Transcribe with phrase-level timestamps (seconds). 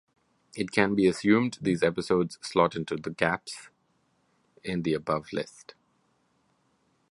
[0.55, 3.69] It can be assumed these episodes slot into the gaps
[4.63, 5.75] in the above list.